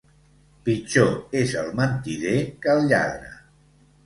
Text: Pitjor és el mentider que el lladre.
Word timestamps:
Pitjor 0.69 1.11
és 1.41 1.53
el 1.65 1.69
mentider 1.81 2.35
que 2.65 2.75
el 2.79 2.89
lladre. 2.95 3.31